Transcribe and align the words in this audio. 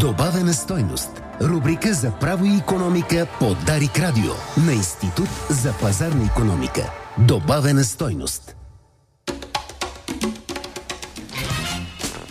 Добавена 0.00 0.52
стойност. 0.52 1.22
Рубрика 1.40 1.94
за 1.94 2.10
право 2.10 2.44
и 2.44 2.56
економика 2.56 3.26
по 3.38 3.54
Дарик 3.66 3.98
Радио 3.98 4.32
на 4.66 4.72
Институт 4.72 5.28
за 5.50 5.72
пазарна 5.80 6.24
економика. 6.24 6.90
Добавена 7.18 7.84
стойност. 7.84 8.56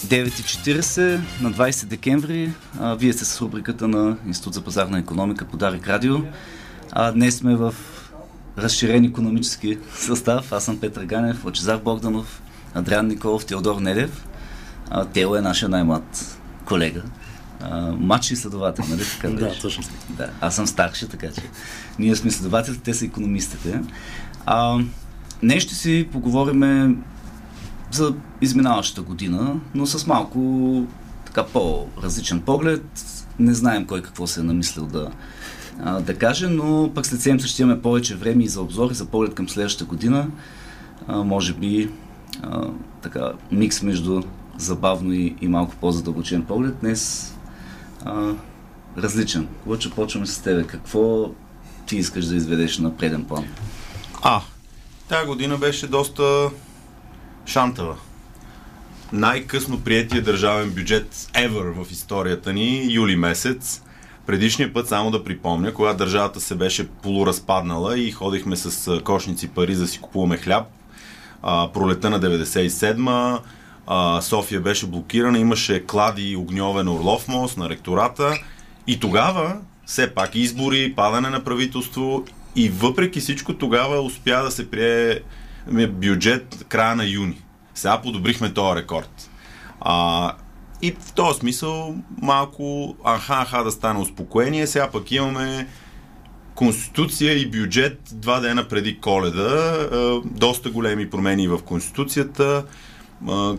9.40 0.05 1.19
на 1.41 1.51
20 1.51 1.85
декември. 1.85 2.53
А, 2.79 2.95
вие 2.95 3.13
сте 3.13 3.25
с 3.25 3.41
рубриката 3.41 3.87
на 3.87 4.17
Институт 4.27 4.53
за 4.53 4.63
пазарна 4.63 4.99
економика 4.99 5.45
по 5.45 5.57
Дарик 5.57 5.87
Радио. 5.87 6.15
А, 6.91 7.11
днес 7.11 7.35
сме 7.35 7.55
в 7.55 7.75
разширен 8.57 9.05
економически 9.05 9.77
състав. 9.93 10.51
Аз 10.51 10.63
съм 10.63 10.79
Петър 10.79 11.05
Ганев, 11.05 11.45
Лачезар 11.45 11.77
Богданов, 11.77 12.41
Адриан 12.73 13.07
Николов, 13.07 13.45
Теодор 13.45 13.79
Недев. 13.79 14.27
А, 14.89 15.05
Тео 15.05 15.35
е 15.35 15.41
нашия 15.41 15.69
най-млад 15.69 16.37
колега. 16.65 17.01
А, 17.61 17.91
младши 17.91 18.33
изследовател, 18.33 18.85
нали 18.89 19.01
така 19.15 19.29
Да, 19.29 19.45
беше? 19.45 19.61
точно. 19.61 19.83
Да, 20.09 20.29
аз 20.41 20.55
съм 20.55 20.67
старши, 20.67 21.07
така 21.07 21.27
че 21.31 21.41
ние 21.99 22.15
сме 22.15 22.27
изследователите, 22.27 22.83
те 22.83 22.93
са 22.93 23.05
економистите. 23.05 23.81
А, 24.45 24.79
днес 25.43 25.63
ще 25.63 25.75
си 25.75 26.07
поговорим 26.11 26.97
за 27.91 28.13
изминаващата 28.41 29.01
година, 29.01 29.55
но 29.75 29.85
с 29.85 30.07
малко 30.07 30.83
така 31.25 31.43
по-различен 31.45 32.41
поглед. 32.41 32.85
Не 33.39 33.53
знаем 33.53 33.85
кой 33.85 34.01
какво 34.01 34.27
се 34.27 34.39
е 34.39 34.43
намислил 34.43 34.85
да, 34.85 35.11
а, 35.83 35.99
да 35.99 36.17
каже, 36.17 36.47
но 36.47 36.91
пък 36.95 37.05
след 37.05 37.21
седмица 37.21 37.47
ще 37.47 37.61
имаме 37.61 37.81
повече 37.81 38.15
време 38.15 38.43
и 38.43 38.47
за 38.47 38.61
обзор, 38.61 38.91
и 38.91 38.95
за 38.95 39.05
поглед 39.05 39.33
към 39.33 39.49
следващата 39.49 39.85
година. 39.85 40.27
А, 41.07 41.23
може 41.23 41.53
би 41.53 41.89
а, 42.41 42.67
така, 43.01 43.31
микс 43.51 43.81
между 43.81 44.21
забавно 44.57 45.13
и, 45.13 45.35
и 45.41 45.47
малко 45.47 45.75
по-задълбочен 45.81 46.41
поглед. 46.43 46.75
Днес 46.81 47.33
а, 48.07 48.35
различен. 49.01 49.47
Лъчо, 49.65 49.91
почваме 49.91 50.25
с 50.25 50.39
тебе. 50.41 50.63
Какво 50.63 51.31
ти 51.85 51.97
искаш 51.97 52.25
да 52.25 52.35
изведеш 52.35 52.77
на 52.77 52.97
преден 52.97 53.25
план? 53.25 53.45
А, 54.21 54.41
тая 55.07 55.25
година 55.25 55.57
беше 55.57 55.87
доста 55.87 56.49
шантава. 57.45 57.95
Най-късно 59.13 59.79
приятия 59.79 60.21
държавен 60.21 60.69
бюджет 60.69 61.13
ever 61.15 61.83
в 61.83 61.91
историята 61.91 62.53
ни, 62.53 62.87
юли 62.93 63.15
месец. 63.15 63.81
Предишния 64.25 64.73
път, 64.73 64.87
само 64.87 65.11
да 65.11 65.23
припомня, 65.23 65.73
когато 65.73 65.97
държавата 65.97 66.41
се 66.41 66.55
беше 66.55 66.87
полуразпаднала 66.87 67.99
и 67.99 68.11
ходихме 68.11 68.55
с 68.55 69.01
кошници 69.03 69.47
пари 69.47 69.75
за 69.75 69.81
да 69.81 69.87
си 69.87 69.99
купуваме 69.99 70.37
хляб, 70.37 70.67
а, 71.41 71.71
пролета 71.73 72.09
на 72.09 72.19
97-ма, 72.19 73.39
а, 73.87 74.21
София 74.21 74.61
беше 74.61 74.87
блокирана, 74.87 75.39
имаше 75.39 75.85
клади 75.85 76.29
и 76.29 76.35
огньовен 76.35 76.87
Орлов 76.87 77.27
мост 77.27 77.57
на 77.57 77.69
ректората 77.69 78.39
и 78.87 78.99
тогава 78.99 79.57
все 79.85 80.13
пак 80.13 80.35
избори, 80.35 80.93
падане 80.95 81.29
на 81.29 81.43
правителство 81.43 82.23
и 82.55 82.69
въпреки 82.69 83.19
всичко 83.19 83.53
тогава 83.53 84.01
успя 84.01 84.43
да 84.43 84.51
се 84.51 84.71
прие 84.71 85.19
бюджет 85.87 86.65
края 86.69 86.95
на 86.95 87.05
юни. 87.05 87.41
Сега 87.73 88.01
подобрихме 88.01 88.53
този 88.53 88.79
рекорд. 88.81 89.29
А, 89.81 90.33
и 90.81 90.91
в 90.91 91.13
този 91.13 91.39
смисъл 91.39 91.95
малко 92.21 92.95
аха-аха 93.03 93.63
да 93.63 93.71
стане 93.71 93.99
успокоение. 93.99 94.67
Сега 94.67 94.89
пък 94.91 95.11
имаме 95.11 95.67
Конституция 96.55 97.33
и 97.33 97.49
бюджет 97.49 97.99
два 98.11 98.39
дена 98.39 98.67
преди 98.67 98.99
коледа. 98.99 99.77
Е, 99.93 99.97
Доста 100.25 100.69
големи 100.69 101.09
промени 101.09 101.47
в 101.47 101.59
Конституцията. 101.65 102.63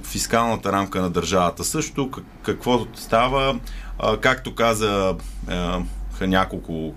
Фискалната 0.05 0.73
рамка 0.73 1.03
на 1.03 1.11
държавата 1.11 1.65
също. 1.65 2.11
Как- 2.11 2.25
Какво 2.43 2.87
става? 2.95 3.59
Както 4.21 4.55
каза 4.55 5.15
няколко 6.21 6.93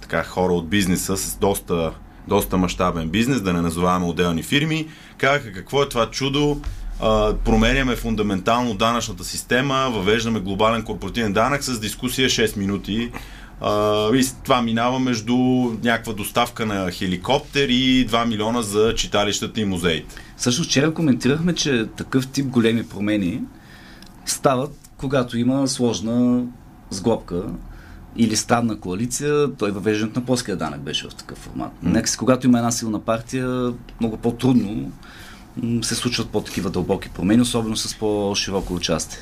така, 0.00 0.24
хора 0.24 0.52
от 0.52 0.68
бизнеса 0.68 1.16
с 1.16 1.36
доста, 1.36 1.92
доста 2.28 2.56
мащабен 2.56 3.08
бизнес, 3.08 3.40
да 3.40 3.52
не 3.52 3.60
назоваваме 3.60 4.06
отделни 4.06 4.42
фирми, 4.42 4.88
казаха 5.18 5.52
какво 5.52 5.82
е 5.82 5.88
това 5.88 6.10
чудо, 6.10 6.60
променяме 7.44 7.96
фундаментално 7.96 8.74
данъчната 8.74 9.24
система, 9.24 9.90
въвеждаме 9.92 10.40
глобален 10.40 10.82
корпоративен 10.82 11.32
данък 11.32 11.64
с 11.64 11.80
дискусия 11.80 12.28
6 12.28 12.56
минути. 12.56 13.12
А, 13.60 14.08
и 14.16 14.26
това 14.44 14.62
минава 14.62 14.98
между 14.98 15.36
някаква 15.84 16.12
доставка 16.12 16.66
на 16.66 16.90
хеликоптер 16.90 17.68
и 17.68 18.06
2 18.08 18.28
милиона 18.28 18.62
за 18.62 18.94
читалищата 18.94 19.60
и 19.60 19.64
музеите. 19.64 20.14
Всъщност 20.36 20.70
вчера 20.70 20.94
коментирахме, 20.94 21.54
че 21.54 21.86
такъв 21.96 22.28
тип 22.28 22.46
големи 22.46 22.88
промени 22.88 23.40
стават, 24.26 24.90
когато 24.96 25.38
има 25.38 25.68
сложна 25.68 26.44
сглобка 26.90 27.42
или 28.16 28.36
странна 28.36 28.80
коалиция, 28.80 29.54
той 29.58 29.70
въвеждането 29.70 30.20
на 30.20 30.26
плоския 30.26 30.56
данък 30.56 30.80
беше 30.80 31.08
в 31.08 31.14
такъв 31.14 31.38
формат. 31.38 31.72
Mm. 31.72 31.92
Нека 31.92 32.08
си, 32.08 32.16
когато 32.16 32.46
има 32.46 32.58
една 32.58 32.70
силна 32.70 33.00
партия, 33.00 33.72
много 34.00 34.16
по-трудно 34.16 34.92
се 35.82 35.94
случват 35.94 36.30
по-такива 36.30 36.70
дълбоки 36.70 37.08
промени, 37.08 37.42
особено 37.42 37.76
с 37.76 37.94
по-широко 37.94 38.74
участие. 38.74 39.20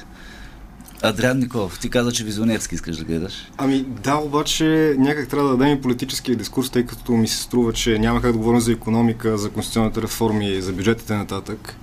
Адриан 1.04 1.38
Николов, 1.38 1.78
ти 1.78 1.90
каза, 1.90 2.12
че 2.12 2.24
визионерски 2.24 2.74
искаш 2.74 2.96
да 2.96 3.04
гледаш. 3.04 3.48
Ами 3.56 3.82
да, 3.82 4.16
обаче 4.16 4.94
някак 4.98 5.28
трябва 5.28 5.48
да 5.48 5.56
дадем 5.56 5.78
и 5.78 5.80
политическия 5.80 6.36
дискурс, 6.36 6.70
тъй 6.70 6.86
като 6.86 7.12
ми 7.12 7.28
се 7.28 7.42
струва, 7.42 7.72
че 7.72 7.98
няма 7.98 8.22
как 8.22 8.32
да 8.32 8.38
говорим 8.38 8.60
за 8.60 8.72
економика, 8.72 9.38
за 9.38 9.50
конституционните 9.50 10.02
реформи, 10.02 10.60
за 10.60 10.72
бюджетите 10.72 11.14
нататък. 11.14 11.76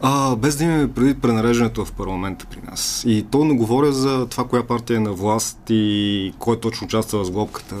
А, 0.00 0.36
без 0.36 0.56
да 0.56 0.64
имаме 0.64 0.92
преди 0.92 1.14
пренареждането 1.14 1.84
в 1.84 1.92
парламента 1.92 2.46
при 2.50 2.60
нас. 2.70 3.04
И 3.06 3.26
то 3.30 3.44
не 3.44 3.54
говоря 3.54 3.92
за 3.92 4.26
това, 4.26 4.44
коя 4.44 4.66
партия 4.66 4.96
е 4.96 5.00
на 5.00 5.12
власт 5.12 5.58
и 5.70 6.32
кой 6.38 6.60
точно 6.60 6.84
участва 6.84 7.22
в 7.22 7.26
сглобката, 7.26 7.76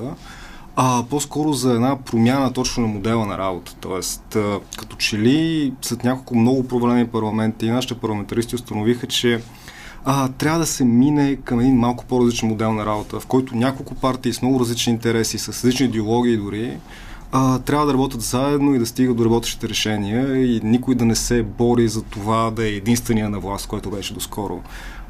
а 0.76 1.04
по-скоро 1.10 1.52
за 1.52 1.72
една 1.72 1.98
промяна 2.04 2.52
точно 2.52 2.82
на 2.82 2.88
модела 2.88 3.26
на 3.26 3.38
работа. 3.38 3.74
Тоест, 3.80 4.36
а, 4.36 4.60
като 4.78 4.96
че 4.96 5.18
ли 5.18 5.72
след 5.82 6.04
няколко 6.04 6.36
много 6.36 6.68
провалени 6.68 7.06
парламенти 7.06 7.66
и 7.66 7.70
нашите 7.70 7.94
парламентаристи 7.94 8.54
установиха, 8.54 9.06
че 9.06 9.40
а, 10.04 10.28
трябва 10.28 10.58
да 10.58 10.66
се 10.66 10.84
мине 10.84 11.36
към 11.36 11.60
един 11.60 11.76
малко 11.76 12.04
по-различен 12.04 12.48
модел 12.48 12.72
на 12.72 12.86
работа, 12.86 13.20
в 13.20 13.26
който 13.26 13.56
няколко 13.56 13.94
партии 13.94 14.32
с 14.32 14.42
много 14.42 14.60
различни 14.60 14.92
интереси, 14.92 15.38
с 15.38 15.48
различни 15.48 15.86
идеологии 15.86 16.36
дори, 16.36 16.78
а, 17.32 17.58
трябва 17.58 17.86
да 17.86 17.92
работят 17.92 18.20
заедно 18.20 18.74
и 18.74 18.78
да 18.78 18.86
стигат 18.86 19.16
до 19.16 19.24
работещите 19.24 19.68
решения 19.68 20.46
и 20.46 20.60
никой 20.64 20.94
да 20.94 21.04
не 21.04 21.16
се 21.16 21.42
бори 21.42 21.88
за 21.88 22.02
това 22.02 22.50
да 22.50 22.64
е 22.64 22.68
единствения 22.68 23.30
на 23.30 23.38
власт, 23.40 23.66
който 23.66 23.90
беше 23.90 24.14
доскоро 24.14 24.60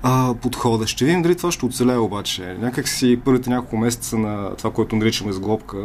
а, 0.02 0.34
подхода. 0.34 0.86
Ще 0.86 1.04
видим 1.04 1.22
дали 1.22 1.36
това 1.36 1.52
ще 1.52 1.66
оцелее 1.66 1.96
обаче. 1.96 2.56
Някак 2.60 2.88
си 2.88 3.20
първите 3.24 3.50
няколко 3.50 3.76
месеца 3.76 4.18
на 4.18 4.56
това, 4.56 4.70
което 4.70 4.96
наричаме 4.96 5.32
сглобка, 5.32 5.78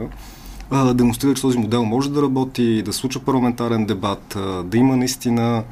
а, 0.72 0.94
демонстрира, 0.94 1.34
че 1.34 1.41
този 1.41 1.58
модел 1.58 1.85
може 1.85 2.12
да 2.12 2.22
работи, 2.22 2.81
да 2.81 2.94
случва 2.94 3.22
парламентарен 3.22 3.85
дебат, 3.85 4.38
да 4.66 4.78
има 4.78 4.97
наистина 4.97 5.64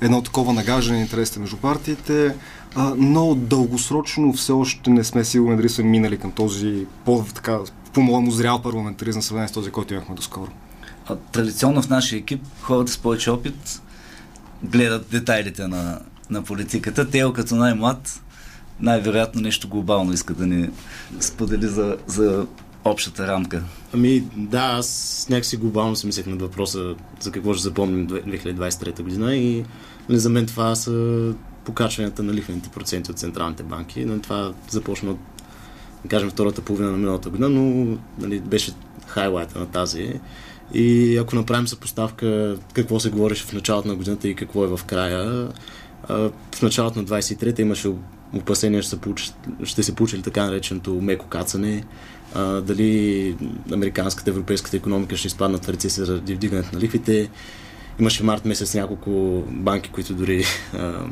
едно 0.00 0.22
такова 0.22 0.52
нагаждане 0.52 0.98
на 0.98 1.02
интересите 1.02 1.40
между 1.40 1.56
партиите, 1.56 2.34
а, 2.74 2.94
но 2.98 3.34
дългосрочно 3.34 4.32
все 4.32 4.52
още 4.52 4.90
не 4.90 5.04
сме 5.04 5.24
сигурни 5.24 5.56
дали 5.56 5.68
сме 5.68 5.84
минали 5.84 6.18
към 6.18 6.32
този 6.32 6.86
по, 7.04 7.24
така, 7.34 7.58
по-моему 7.92 8.30
зрял 8.30 8.62
парламентаризъм, 8.62 9.22
в 9.22 9.24
сравнение 9.24 9.48
с 9.48 9.52
този, 9.52 9.70
който 9.70 9.94
имахме 9.94 10.14
доскоро. 10.14 10.50
А, 11.06 11.16
традиционно 11.16 11.82
в 11.82 11.88
нашия 11.88 12.18
екип 12.18 12.42
хората 12.60 12.92
с 12.92 12.98
повече 12.98 13.30
опит 13.30 13.82
гледат 14.62 15.10
детайлите 15.10 15.68
на, 15.68 16.00
на 16.30 16.42
политиката. 16.42 17.10
Тео 17.10 17.32
като 17.32 17.54
най-млад 17.54 18.22
най-вероятно 18.80 19.40
нещо 19.40 19.68
глобално 19.68 20.12
иска 20.12 20.34
да 20.34 20.46
ни 20.46 20.70
сподели 21.20 21.66
за, 21.66 21.96
за 22.06 22.46
общата 22.84 23.26
рамка. 23.26 23.62
Ами 23.94 24.20
да, 24.36 24.60
аз 24.60 25.26
някакси 25.30 25.56
глобално 25.56 25.96
си 25.96 26.06
мислех 26.06 26.26
над 26.26 26.40
въпроса 26.40 26.94
за 27.20 27.32
какво 27.32 27.54
ще 27.54 27.62
запомним 27.62 28.08
2023 28.08 29.02
година 29.02 29.34
и 29.34 29.64
нали, 30.08 30.18
за 30.18 30.30
мен 30.30 30.46
това 30.46 30.74
са 30.74 31.34
покачванията 31.68 32.22
на 32.22 32.32
лихвените 32.32 32.68
проценти 32.68 33.10
от 33.10 33.18
централните 33.18 33.62
банки. 33.62 34.04
Но 34.04 34.20
това 34.20 34.52
започна 34.70 35.10
от, 35.10 35.18
да 36.02 36.08
кажем, 36.08 36.30
втората 36.30 36.62
половина 36.62 36.90
на 36.90 36.96
миналата 36.96 37.30
година, 37.30 37.48
но 37.48 37.96
нали, 38.18 38.40
беше 38.40 38.72
хайлайта 39.06 39.58
на 39.58 39.66
тази. 39.66 40.20
И 40.74 41.16
ако 41.16 41.36
направим 41.36 41.68
съпоставка 41.68 42.56
какво 42.72 43.00
се 43.00 43.10
говореше 43.10 43.44
в 43.44 43.52
началото 43.52 43.88
на 43.88 43.94
годината 43.94 44.28
и 44.28 44.34
какво 44.34 44.64
е 44.64 44.76
в 44.76 44.80
края, 44.86 45.48
в 46.52 46.62
началото 46.62 46.98
на 46.98 47.04
23-та 47.04 47.62
имаше 47.62 47.92
опасения, 48.34 48.82
ще 48.82 48.90
се 48.90 49.00
получи, 49.00 49.32
ще 49.64 49.82
се 49.82 49.94
получи 49.94 50.16
ли 50.18 50.22
така 50.22 50.44
нареченото 50.44 50.94
меко 50.94 51.26
кацане, 51.26 51.84
а, 52.34 52.60
дали 52.60 53.36
американската, 53.72 54.30
европейската 54.30 54.76
економика 54.76 55.16
ще 55.16 55.26
изпаднат 55.26 55.64
в 55.64 55.68
рецесия 55.68 56.04
заради 56.04 56.34
вдигането 56.34 56.68
на 56.72 56.80
лихвите. 56.80 57.30
Имаше 58.00 58.24
март 58.24 58.44
месец 58.44 58.74
няколко 58.74 59.42
банки, 59.50 59.90
които 59.90 60.14
дори 60.14 60.44
а, 60.74 61.04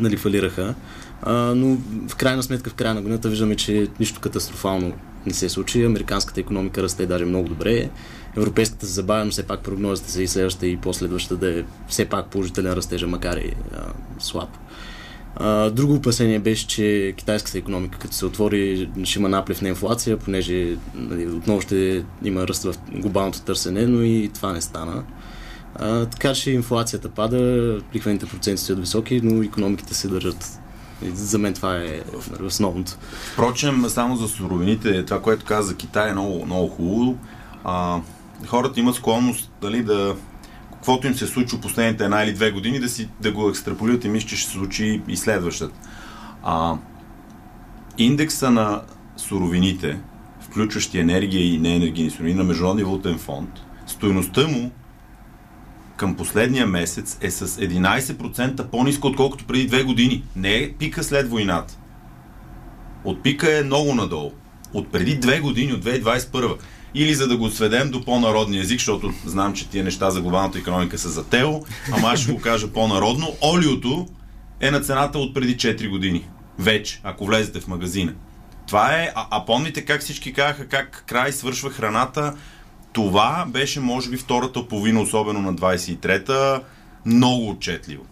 нали, 0.00 0.16
фалираха. 0.16 0.74
А, 1.22 1.32
но 1.32 1.78
в 2.08 2.16
крайна 2.16 2.42
сметка, 2.42 2.70
в 2.70 2.74
края 2.74 2.94
на 2.94 3.02
годината 3.02 3.28
виждаме, 3.28 3.56
че 3.56 3.88
нищо 4.00 4.20
катастрофално 4.20 4.92
не 5.26 5.32
се 5.32 5.48
случи. 5.48 5.84
Американската 5.84 6.40
економика 6.40 6.82
расте 6.82 7.06
даже 7.06 7.24
много 7.24 7.48
добре. 7.48 7.90
Европейската 8.36 8.86
се 8.86 8.92
забавя, 8.92 9.24
но 9.24 9.30
все 9.30 9.42
пак 9.42 9.60
прогнозите 9.60 10.10
са 10.10 10.22
и 10.22 10.28
следващата 10.28 10.66
и 10.66 10.76
последващата 10.76 11.36
да 11.36 11.58
е 11.58 11.64
все 11.88 12.04
пак 12.04 12.26
положителен 12.26 12.72
растежа, 12.72 13.06
макар 13.06 13.36
и 13.36 13.52
а, 13.74 13.82
слаб. 14.18 14.48
А, 15.36 15.70
друго 15.70 15.94
опасение 15.94 16.38
беше, 16.38 16.66
че 16.66 17.14
китайската 17.16 17.58
економика, 17.58 17.98
като 17.98 18.14
се 18.14 18.26
отвори, 18.26 18.88
ще 19.04 19.18
има 19.18 19.28
наплив 19.28 19.62
на 19.62 19.68
инфлация, 19.68 20.16
понеже 20.16 20.76
нали, 20.94 21.26
отново 21.26 21.60
ще 21.60 22.04
има 22.24 22.48
ръст 22.48 22.62
в 22.62 22.74
глобалното 22.92 23.42
търсене, 23.42 23.86
но 23.86 24.02
и 24.02 24.30
това 24.34 24.52
не 24.52 24.60
стана. 24.60 25.04
А, 25.74 26.06
така 26.06 26.34
че 26.34 26.50
инфлацията 26.50 27.08
пада, 27.08 27.78
лихвените 27.94 28.26
проценти 28.26 28.62
са 28.62 28.74
високи, 28.74 29.20
но 29.24 29.42
економиките 29.42 29.94
се 29.94 30.08
държат. 30.08 30.60
За 31.12 31.38
мен 31.38 31.54
това 31.54 31.76
е 31.76 32.00
основното. 32.42 32.92
Впрочем, 33.32 33.84
само 33.88 34.16
за 34.16 34.28
суровините, 34.28 35.04
това, 35.04 35.22
което 35.22 35.44
каза 35.44 35.68
за 35.68 35.76
Китай 35.76 36.10
е 36.10 36.12
много, 36.12 36.46
много 36.46 36.68
хубаво. 36.68 37.16
А, 37.64 38.00
хората 38.46 38.80
имат 38.80 38.94
склонност 38.94 39.52
дали, 39.60 39.82
да 39.82 40.16
каквото 40.72 41.06
им 41.06 41.14
се 41.14 41.26
случи 41.26 41.60
последните 41.60 42.04
една 42.04 42.24
или 42.24 42.32
две 42.32 42.50
години, 42.50 42.80
да, 42.80 42.88
си, 42.88 43.08
да 43.20 43.32
го 43.32 43.48
екстраполират 43.48 44.04
и 44.04 44.08
мислят, 44.08 44.30
че 44.30 44.36
ще 44.36 44.46
се 44.46 44.52
случи 44.52 45.02
и 45.08 45.16
следващата. 45.16 45.74
А, 46.42 46.76
индекса 47.98 48.50
на 48.50 48.82
суровините, 49.16 50.00
включващи 50.40 50.98
енергия 50.98 51.54
и 51.54 51.58
неенергийни 51.58 52.10
суровини 52.10 52.34
на 52.34 52.44
Международния 52.44 52.86
валутен 52.86 53.18
фонд, 53.18 53.50
стоеността 53.86 54.48
му 54.48 54.70
към 56.00 56.14
последния 56.14 56.66
месец 56.66 57.18
е 57.20 57.30
с 57.30 57.46
11% 57.46 58.70
по-низко, 58.70 59.06
отколкото 59.06 59.44
преди 59.44 59.66
две 59.66 59.82
години. 59.82 60.24
Не 60.36 60.56
е 60.56 60.72
пика 60.72 61.04
след 61.04 61.30
войната. 61.30 61.78
От 63.04 63.22
пика 63.22 63.58
е 63.58 63.62
много 63.62 63.94
надолу. 63.94 64.32
От 64.72 64.92
преди 64.92 65.16
две 65.16 65.40
години, 65.40 65.72
от 65.72 65.84
2021 65.84 66.56
или 66.94 67.14
за 67.14 67.28
да 67.28 67.36
го 67.36 67.50
сведем 67.50 67.90
до 67.90 68.04
по-народния 68.04 68.62
език, 68.62 68.78
защото 68.78 69.12
знам, 69.26 69.54
че 69.54 69.68
тия 69.68 69.84
неща 69.84 70.10
за 70.10 70.20
глобалната 70.20 70.58
економика 70.58 70.98
са 70.98 71.08
за 71.08 71.24
тело, 71.24 71.64
ама 71.92 72.08
аз 72.08 72.20
ще 72.20 72.32
го 72.32 72.40
кажа 72.40 72.68
по-народно. 72.68 73.36
Олиото 73.42 74.08
е 74.60 74.70
на 74.70 74.80
цената 74.80 75.18
от 75.18 75.34
преди 75.34 75.56
4 75.56 75.90
години. 75.90 76.28
Вече, 76.58 77.00
ако 77.02 77.26
влезете 77.26 77.60
в 77.60 77.68
магазина. 77.68 78.12
Това 78.66 78.96
е, 78.96 79.12
а, 79.14 79.26
а 79.30 79.44
помните 79.44 79.84
как 79.84 80.00
всички 80.00 80.32
казаха 80.32 80.66
как 80.66 81.04
край 81.06 81.32
свършва 81.32 81.70
храната, 81.70 82.34
това 82.92 83.46
беше, 83.48 83.80
може 83.80 84.10
би, 84.10 84.16
втората 84.16 84.68
половина, 84.68 85.00
особено 85.00 85.40
на 85.40 85.54
23-та, 85.54 86.62
много 87.06 87.50
отчетливо. 87.50 88.04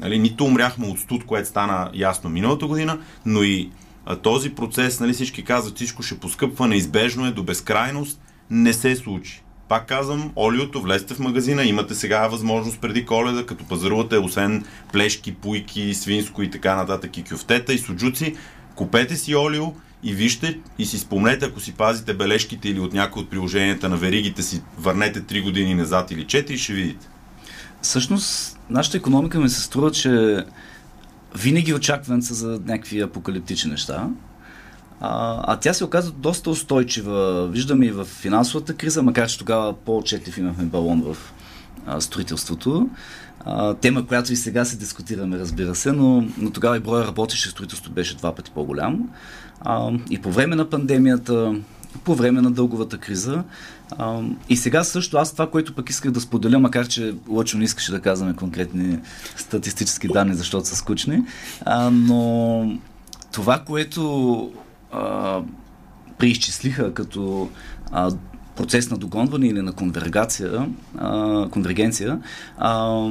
Нали, 0.00 0.18
нито 0.18 0.44
умряхме 0.44 0.86
от 0.86 0.98
студ, 0.98 1.26
което 1.26 1.48
стана 1.48 1.90
ясно 1.94 2.30
миналата 2.30 2.66
година, 2.66 2.98
но 3.26 3.42
и 3.42 3.70
а, 4.06 4.16
този 4.16 4.54
процес, 4.54 5.00
нали, 5.00 5.12
всички 5.12 5.44
казват, 5.44 5.76
всичко 5.76 6.02
ще 6.02 6.18
поскъпва, 6.18 6.68
неизбежно 6.68 7.26
е 7.26 7.30
до 7.30 7.42
безкрайност, 7.42 8.20
не 8.50 8.72
се 8.72 8.96
случи. 8.96 9.42
Пак 9.68 9.86
казвам, 9.86 10.32
олиото, 10.36 10.80
влезте 10.80 11.14
в 11.14 11.18
магазина, 11.18 11.64
имате 11.64 11.94
сега 11.94 12.28
възможност 12.28 12.80
преди 12.80 13.06
коледа, 13.06 13.46
като 13.46 13.64
пазарувате, 13.64 14.18
освен 14.18 14.64
плешки, 14.92 15.34
пуйки, 15.34 15.94
свинско 15.94 16.42
и 16.42 16.50
така 16.50 16.76
нататък, 16.76 17.16
и 17.16 17.24
кюфтета 17.24 17.72
и 17.72 17.78
суджуци, 17.78 18.36
купете 18.74 19.16
си 19.16 19.36
олио 19.36 19.72
и 20.04 20.14
вижте 20.14 20.58
и 20.78 20.86
си 20.86 20.98
спомнете, 20.98 21.46
ако 21.46 21.60
си 21.60 21.72
пазите 21.72 22.14
бележките 22.14 22.68
или 22.68 22.80
от 22.80 22.92
някои 22.92 23.22
от 23.22 23.30
приложенията 23.30 23.88
на 23.88 23.96
веригите 23.96 24.42
си, 24.42 24.62
върнете 24.78 25.22
3 25.22 25.42
години 25.42 25.74
назад 25.74 26.10
или 26.10 26.26
4 26.26 26.56
ще 26.56 26.72
видите. 26.72 27.08
Всъщност, 27.82 28.58
нашата 28.70 28.96
економика 28.96 29.40
ми 29.40 29.48
се 29.48 29.60
струва, 29.60 29.90
че 29.90 30.44
винаги 31.36 31.74
очакван 31.74 32.22
са 32.22 32.34
за 32.34 32.60
някакви 32.66 33.00
апокалиптични 33.00 33.70
неща. 33.70 34.08
А, 35.00 35.40
а 35.46 35.56
тя 35.56 35.74
се 35.74 35.84
оказа 35.84 36.10
доста 36.12 36.50
устойчива. 36.50 37.48
Виждаме 37.48 37.86
и 37.86 37.90
в 37.90 38.04
финансовата 38.04 38.74
криза, 38.74 39.02
макар 39.02 39.28
че 39.28 39.38
тогава 39.38 39.72
по-отчетлив 39.72 40.38
имахме 40.38 40.64
балон 40.64 41.02
в 41.02 41.16
а, 41.86 42.00
строителството. 42.00 42.88
Тема, 43.80 44.06
която 44.06 44.32
и 44.32 44.36
сега 44.36 44.64
се 44.64 44.76
дискутираме, 44.76 45.38
разбира 45.38 45.74
се, 45.74 45.92
но, 45.92 46.26
но 46.38 46.50
тогава 46.50 46.76
и 46.76 46.80
броя 46.80 47.06
работещи 47.06 47.48
строителство 47.48 47.92
беше 47.92 48.16
два 48.16 48.34
пъти 48.34 48.50
по-голям. 48.50 49.08
А, 49.60 49.90
и 50.10 50.18
по 50.18 50.32
време 50.32 50.56
на 50.56 50.70
пандемията, 50.70 51.54
по 52.04 52.14
време 52.14 52.40
на 52.40 52.50
дълговата 52.50 52.98
криза. 52.98 53.44
А, 53.98 54.20
и 54.48 54.56
сега 54.56 54.84
също 54.84 55.16
аз 55.16 55.32
това, 55.32 55.50
което 55.50 55.74
пък 55.74 55.90
исках 55.90 56.10
да 56.10 56.20
споделя, 56.20 56.58
макар 56.58 56.88
че 56.88 57.14
Лъчо 57.28 57.58
не 57.58 57.64
искаше 57.64 57.92
да 57.92 58.00
казваме 58.00 58.34
конкретни 58.34 58.98
статистически 59.36 60.08
данни, 60.08 60.34
защото 60.34 60.68
са 60.68 60.76
скучни, 60.76 61.22
а, 61.64 61.90
но 61.90 62.78
това, 63.32 63.58
което 63.58 64.52
а, 64.92 65.40
преизчислиха 66.18 66.94
като 66.94 67.50
а, 67.92 68.10
процес 68.56 68.90
на 68.90 68.96
догонване 68.98 69.46
или 69.46 69.62
на 69.62 69.72
конвергация, 69.72 70.68
а, 70.98 71.48
конвергенция, 71.50 72.18
а, 72.58 73.08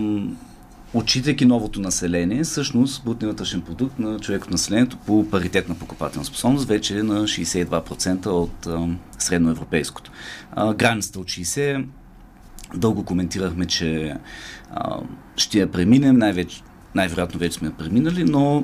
отчитайки 0.94 1.46
новото 1.46 1.82
население, 1.82 2.44
всъщност 2.44 3.04
брутният 3.04 3.34
вътрешен 3.34 3.62
продукт 3.62 4.00
на 4.00 4.20
човек 4.20 4.44
от 4.44 4.52
населението 4.52 4.98
по 4.98 5.30
паритет 5.30 5.70
на 5.70 5.76
покупателна 5.76 6.26
способност 6.26 6.68
вече 6.68 6.98
е 7.00 7.04
на 7.04 7.24
62% 7.24 8.26
от 8.26 8.68
а, 8.68 8.88
средноевропейското. 9.20 10.12
А, 10.52 10.74
границата 10.74 11.20
от 11.20 11.28
60 11.28 11.86
дълго 12.76 13.06
коментирахме, 13.06 13.66
че 13.66 14.16
а, 14.72 15.00
ще 15.36 15.60
я 15.60 15.72
преминем, 15.72 16.18
най-вече, 16.18 16.62
най-вероятно 16.96 17.40
вече 17.40 17.58
сме 17.58 17.74
преминали, 17.74 18.24
но 18.24 18.64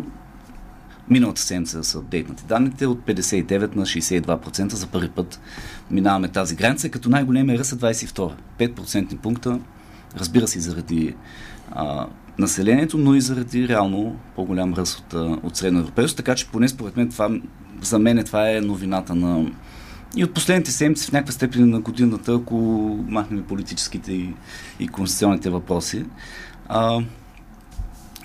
миналата 1.10 1.42
седмица 1.42 1.84
са 1.84 1.98
апдейтнати 1.98 2.44
данните 2.46 2.86
от 2.86 3.00
59 3.00 3.76
на 3.76 3.86
62% 3.86 4.74
за 4.74 4.88
първи 4.88 5.10
път 5.10 5.40
минаваме 5.92 6.28
тази 6.28 6.56
граница, 6.56 6.90
като 6.90 7.10
най-големия 7.10 7.60
ръст 7.60 7.72
е 7.72 7.76
22. 7.76 8.32
5% 8.60 9.18
пункта, 9.18 9.60
разбира 10.18 10.48
се, 10.48 10.60
заради 10.60 11.16
а, 11.72 12.08
населението, 12.38 12.98
но 12.98 13.16
и 13.16 13.22
заради 13.22 13.68
реално 13.68 14.16
по-голям 14.36 14.74
ръст 14.74 15.00
от, 15.00 15.14
от 15.44 15.56
средноевропейство. 15.56 16.18
Така 16.18 16.36
че 16.36 16.48
поне 16.48 16.68
според 16.68 16.98
мен 16.98 17.10
това, 17.10 17.30
за 17.82 18.00
мен 18.00 18.24
това 18.24 18.52
е 18.52 18.62
новината 18.62 19.16
на 19.16 19.52
и 20.16 20.24
от 20.24 20.34
последните 20.34 20.72
седмици 20.72 21.08
в 21.08 21.12
някаква 21.12 21.34
степен 21.34 21.70
на 21.70 21.80
годината, 21.80 22.34
ако 22.34 22.56
махнем 23.08 23.44
политическите 23.44 24.14
и, 24.14 24.34
и 24.80 24.88
конституционните 24.88 25.50
въпроси. 25.50 26.06
А, 26.68 27.02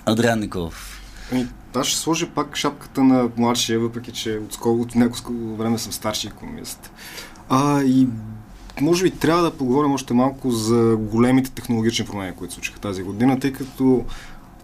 Адриан 0.05 0.39
Николов. 0.39 0.94
Ами, 1.31 1.47
аз 1.75 1.87
ще 1.87 1.99
сложа 1.99 2.29
пак 2.29 2.55
шапката 2.55 3.03
на 3.03 3.29
младшия, 3.37 3.79
въпреки 3.79 4.11
че 4.11 4.37
от, 4.37 4.53
скоро, 4.53 4.81
от 4.81 4.95
няколко 4.95 5.33
време 5.33 5.77
съм 5.77 5.91
старши 5.91 6.27
економист. 6.27 6.91
А, 7.49 7.83
и 7.83 8.07
може 8.81 9.03
би 9.03 9.11
трябва 9.11 9.43
да 9.43 9.57
поговорим 9.57 9.91
още 9.91 10.13
малко 10.13 10.51
за 10.51 10.97
големите 10.99 11.51
технологични 11.51 12.05
промени, 12.05 12.35
които 12.35 12.53
случиха 12.53 12.79
тази 12.79 13.03
година, 13.03 13.39
тъй 13.39 13.53
като 13.53 14.05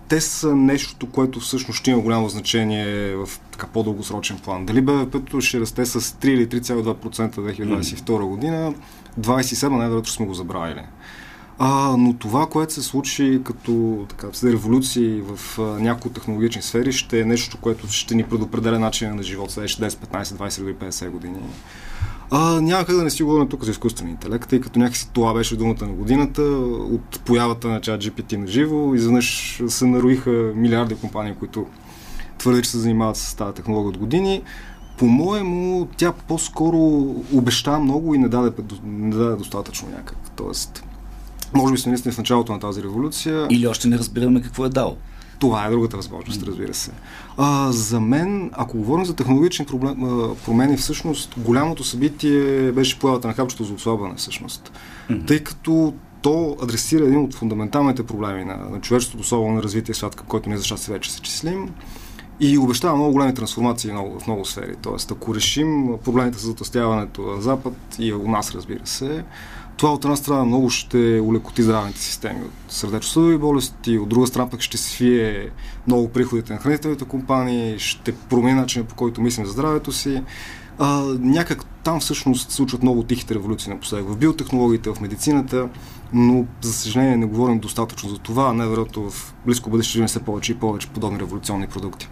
те 0.07 0.21
са 0.21 0.55
нещо, 0.55 1.11
което 1.11 1.39
всъщност 1.39 1.79
ще 1.79 1.91
има 1.91 2.01
голямо 2.01 2.29
значение 2.29 3.15
в 3.15 3.29
така 3.51 3.67
по-дългосрочен 3.67 4.39
план. 4.39 4.65
Дали 4.65 4.81
БВП-то 4.81 5.41
ще 5.41 5.59
расте 5.59 5.85
с 5.85 6.01
3 6.01 6.25
или 6.27 6.47
3,2% 6.47 7.35
2022 7.35 8.23
година, 8.25 8.73
27 9.19 9.69
най-вероятно 9.69 10.11
сме 10.11 10.25
го 10.25 10.33
забравили. 10.33 10.81
А, 11.59 11.95
но 11.97 12.13
това, 12.13 12.47
което 12.47 12.73
се 12.73 12.81
случи 12.81 13.41
като 13.43 14.05
така, 14.09 14.27
революции 14.43 15.21
в 15.21 15.59
а, 15.59 15.61
някои 15.61 16.11
технологични 16.11 16.61
сфери, 16.61 16.93
ще 16.93 17.19
е 17.19 17.25
нещо, 17.25 17.57
което 17.61 17.87
ще 17.87 18.15
ни 18.15 18.23
предопределя 18.23 18.79
начина 18.79 19.15
на 19.15 19.23
живот 19.23 19.51
следващите 19.51 19.89
10, 19.89 19.89
15, 19.89 20.23
20 20.23 20.63
или 20.63 20.75
50 20.75 21.09
години. 21.09 21.39
А, 22.33 22.61
няма 22.61 22.85
как 22.85 22.95
да 22.95 23.03
не 23.03 23.09
си 23.09 23.23
говорим 23.23 23.47
тук 23.47 23.63
за 23.63 23.71
изкуствен 23.71 24.09
интелект, 24.09 24.49
тъй 24.49 24.61
като 24.61 24.79
някакси 24.79 25.09
това 25.13 25.33
беше 25.33 25.57
думата 25.57 25.85
на 25.85 25.93
годината. 25.93 26.41
От 26.41 27.19
появата 27.25 27.67
на 27.67 27.81
чат 27.81 28.03
GPT 28.03 28.37
на 28.37 28.47
живо, 28.47 28.95
изведнъж 28.95 29.61
се 29.67 29.85
нароиха 29.85 30.51
милиарди 30.55 30.95
компании, 30.95 31.35
които 31.39 31.65
твърдят, 32.37 32.63
че 32.63 32.69
се 32.69 32.77
занимават 32.77 33.17
с 33.17 33.35
тази 33.35 33.53
технология 33.53 33.89
от 33.89 33.97
години. 33.97 34.41
По-моему, 34.97 35.87
тя 35.97 36.11
по-скоро 36.11 36.77
обеща 37.33 37.79
много 37.79 38.15
и 38.15 38.17
не 38.17 38.29
даде, 38.29 38.63
не 38.83 39.15
даде 39.15 39.35
достатъчно 39.35 39.89
някак. 39.89 40.17
Тоест, 40.35 40.83
може 41.53 41.73
би 41.73 41.79
сме 41.79 41.89
наистина 41.89 42.13
в 42.13 42.17
началото 42.17 42.53
на 42.53 42.59
тази 42.59 42.83
революция. 42.83 43.47
Или 43.49 43.67
още 43.67 43.87
не 43.87 43.97
разбираме 43.97 44.41
какво 44.41 44.65
е 44.65 44.69
дал. 44.69 44.97
Това 45.39 45.65
е 45.65 45.69
другата 45.69 45.97
възможност, 45.97 46.43
разбира 46.43 46.73
се. 46.73 46.91
А, 47.37 47.71
за 47.71 47.99
мен, 47.99 48.51
ако 48.53 48.77
говорим 48.77 49.05
за 49.05 49.15
технологични 49.15 49.65
проблем, 49.65 50.03
а, 50.03 50.35
промени, 50.35 50.77
всъщност 50.77 51.33
голямото 51.37 51.83
събитие 51.83 52.71
беше 52.71 52.99
появата 52.99 53.27
на 53.27 53.33
хапчето 53.33 53.63
за 53.63 53.73
отслабване, 53.73 54.13
всъщност. 54.17 54.71
Mm-hmm. 55.09 55.27
Тъй 55.27 55.39
като 55.39 55.93
то 56.21 56.57
адресира 56.63 57.03
един 57.03 57.23
от 57.23 57.33
фундаменталните 57.33 58.03
проблеми 58.03 58.45
на, 58.45 58.57
на 58.57 58.81
човечеството, 58.81 59.21
особено 59.21 59.55
на 59.55 59.63
развитие 59.63 59.95
свят, 59.95 60.15
към 60.15 60.25
който 60.27 60.49
ние 60.49 60.57
за 60.57 60.63
щастие 60.63 60.93
вече 60.93 61.11
се 61.11 61.21
числим. 61.21 61.69
И 62.39 62.57
обещава 62.57 62.95
много 62.95 63.11
големи 63.11 63.33
трансформации 63.33 63.91
много, 63.91 64.19
в 64.19 64.27
много 64.27 64.45
сфери. 64.45 64.75
Тоест, 64.81 65.11
ако 65.11 65.35
решим 65.35 65.97
проблемите 66.03 66.37
с 66.37 66.45
затъстяването 66.45 67.21
на 67.21 67.41
Запад 67.41 67.73
и 67.99 68.13
у 68.13 68.27
нас, 68.27 68.55
разбира 68.55 68.87
се, 68.87 69.23
Това 69.81 69.93
от 69.93 70.05
една 70.05 70.15
страна 70.15 70.45
много 70.45 70.69
ще 70.69 71.19
улекоти 71.23 71.63
здравните 71.63 71.99
системи 71.99 72.39
от 72.45 72.73
сърдечно-съдови 72.73 73.37
болести, 73.37 73.97
от 73.97 74.09
друга 74.09 74.27
страна 74.27 74.49
пък 74.49 74.61
ще 74.61 74.77
свие 74.77 75.49
много 75.87 76.09
приходите 76.09 76.53
на 76.53 76.59
хранителните 76.59 77.05
компании, 77.05 77.79
ще 77.79 78.15
промени 78.15 78.59
начина 78.59 78.85
по 78.85 78.95
който 78.95 79.21
мислим 79.21 79.45
за 79.45 79.51
здравето 79.51 79.91
си. 79.91 80.23
А, 80.79 81.03
някак 81.19 81.65
там 81.83 81.99
всъщност 81.99 82.49
се 82.49 82.55
случват 82.55 82.83
много 82.83 83.03
тихите 83.03 83.35
революции 83.35 83.73
напоследък 83.73 84.07
в 84.07 84.17
биотехнологиите, 84.17 84.89
в 84.89 85.01
медицината, 85.01 85.69
но 86.13 86.45
за 86.61 86.73
съжаление 86.73 87.17
не 87.17 87.25
говорим 87.25 87.59
достатъчно 87.59 88.09
за 88.09 88.17
това, 88.17 88.49
а 88.49 88.53
най-вероятно 88.53 89.09
в 89.09 89.33
близко 89.45 89.69
бъдеще 89.69 89.91
ще 89.91 90.07
все 90.07 90.19
повече 90.19 90.51
и 90.51 90.55
повече 90.55 90.87
подобни 90.87 91.19
революционни 91.19 91.67
продукти. 91.67 92.09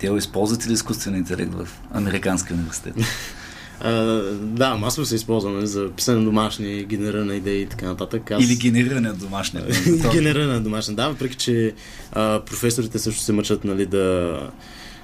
Те 0.00 0.06
използвате 0.06 0.68
ли 0.68 0.72
изкуствен 0.72 1.16
интелект 1.16 1.54
в 1.54 1.68
Американския 1.92 2.56
университет? 2.56 2.94
Uh, 3.84 4.32
да, 4.32 4.74
масово 4.74 5.06
се 5.06 5.14
използва 5.14 5.50
нали, 5.50 5.66
за 5.66 5.90
писане 5.96 6.24
домашни, 6.24 6.84
генериране 6.84 7.34
идеи 7.34 7.62
и 7.62 7.66
така 7.66 7.86
нататък. 7.86 8.30
Аз... 8.30 8.44
Или 8.44 8.56
генериране 8.56 9.12
домашни. 9.12 9.60
генериране 10.12 10.60
домашни, 10.60 10.94
да, 10.94 11.08
въпреки 11.08 11.36
че 11.36 11.74
а, 12.12 12.40
професорите 12.40 12.98
също 12.98 13.22
се 13.22 13.32
мъчат 13.32 13.64
нали, 13.64 13.86
да 13.86 14.38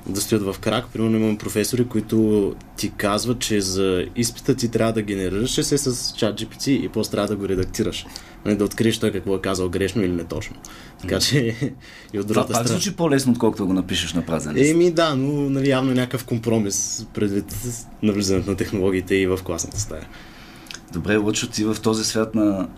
да 0.06 0.20
стоят 0.20 0.42
в 0.42 0.58
крак. 0.60 0.88
Примерно 0.92 1.16
имам 1.16 1.36
професори, 1.36 1.88
които 1.88 2.54
ти 2.76 2.90
казват, 2.90 3.38
че 3.38 3.60
за 3.60 4.04
изпита 4.16 4.54
ти 4.54 4.68
трябва 4.68 4.92
да 4.92 5.02
генерираш 5.02 5.50
се 5.50 5.78
с 5.78 6.14
чат 6.16 6.40
GPT 6.40 6.68
и 6.68 6.88
после 6.88 7.10
трябва 7.10 7.28
да 7.28 7.36
го 7.36 7.48
редактираш. 7.48 8.06
Нали, 8.44 8.56
да 8.56 8.64
откриеш 8.64 8.98
той 8.98 9.12
какво 9.12 9.34
е 9.34 9.40
казал 9.40 9.68
грешно 9.68 10.02
или 10.02 10.12
не 10.12 10.24
точно. 10.24 10.56
Така 11.00 11.20
че 11.20 11.56
и 12.12 12.18
от 12.20 12.26
другата 12.26 12.46
Това 12.46 12.58
пак 12.58 12.68
звучи 12.68 12.96
по-лесно, 12.96 13.32
отколкото 13.32 13.66
го 13.66 13.72
напишеш 13.72 14.12
на 14.12 14.26
празен 14.26 14.54
лист. 14.54 14.70
Еми 14.70 14.90
да, 14.90 15.14
но 15.16 15.50
нали, 15.50 15.68
явно 15.68 15.90
е 15.90 15.94
някакъв 15.94 16.24
компромис 16.24 17.06
предвид 17.14 17.54
навлизането 18.02 18.50
на 18.50 18.56
технологиите 18.56 19.14
и 19.14 19.26
в 19.26 19.38
класната 19.44 19.80
стая. 19.80 20.06
Добре, 20.92 21.16
Лъчо, 21.16 21.48
ти 21.48 21.64
в 21.64 21.76
този 21.82 22.04
свят 22.04 22.34
на 22.34 22.68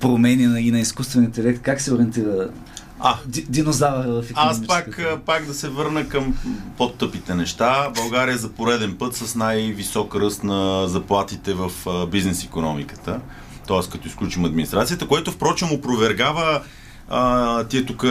промени 0.00 0.60
и 0.60 0.70
на 0.70 0.80
изкуствен 0.80 1.24
интелект, 1.24 1.62
как 1.62 1.80
се 1.80 1.94
ориентира 1.94 2.50
а, 3.00 3.16
динозавър 3.26 4.22
в 4.22 4.32
Аз 4.34 4.66
пак, 4.66 5.00
пак 5.26 5.46
да 5.46 5.54
се 5.54 5.68
върна 5.68 6.08
към 6.08 6.34
по-тъпите 6.76 7.34
неща. 7.34 7.90
България 7.96 8.34
е 8.34 8.38
за 8.38 8.48
пореден 8.48 8.96
път 8.98 9.16
с 9.16 9.34
най-висок 9.34 10.14
ръст 10.14 10.44
на 10.44 10.88
заплатите 10.88 11.54
в 11.54 11.70
бизнес 12.10 12.44
економиката, 12.44 13.20
т.е. 13.68 13.90
като 13.90 14.08
изключим 14.08 14.44
администрацията, 14.44 15.08
което 15.08 15.32
впрочем 15.32 15.72
опровергава 15.72 16.62
а, 17.08 17.64
тия 17.64 17.86
тук, 17.86 18.04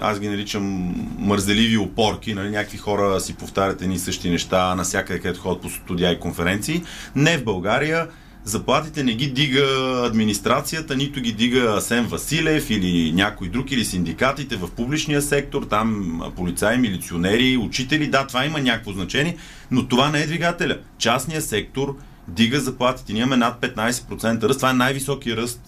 аз 0.00 0.20
ги 0.20 0.28
наричам 0.28 0.94
мързеливи 1.18 1.78
опорки, 1.78 2.34
нали, 2.34 2.50
някакви 2.50 2.78
хора 2.78 3.20
си 3.20 3.34
повтарят 3.34 3.82
едни 3.82 3.98
същи 3.98 4.30
неща 4.30 4.74
навсякъде, 4.74 5.20
където 5.20 5.40
ходят 5.40 5.62
по 5.62 5.68
студия 5.68 6.12
и 6.12 6.20
конференции. 6.20 6.82
Не 7.14 7.38
в 7.38 7.44
България 7.44 8.06
заплатите 8.48 9.04
не 9.04 9.14
ги 9.14 9.26
дига 9.26 9.62
администрацията, 10.06 10.96
нито 10.96 11.20
ги 11.20 11.32
дига 11.32 11.74
Асен 11.76 12.06
Василев 12.06 12.70
или 12.70 13.12
някой 13.12 13.48
друг, 13.48 13.72
или 13.72 13.84
синдикатите 13.84 14.56
в 14.56 14.70
публичния 14.70 15.22
сектор, 15.22 15.62
там 15.62 16.20
полицаи, 16.36 16.78
милиционери, 16.78 17.56
учители. 17.56 18.06
Да, 18.06 18.26
това 18.26 18.44
има 18.44 18.60
някакво 18.60 18.92
значение, 18.92 19.36
но 19.70 19.88
това 19.88 20.10
не 20.10 20.20
е 20.20 20.26
двигателя. 20.26 20.78
Частният 20.98 21.44
сектор 21.44 21.96
дига 22.28 22.60
заплатите. 22.60 23.12
Ние 23.12 23.22
имаме 23.22 23.36
над 23.36 23.60
15% 23.60 24.42
ръст. 24.42 24.58
Това 24.58 24.70
е 24.70 24.74
най-високия 24.74 25.36
ръст 25.36 25.60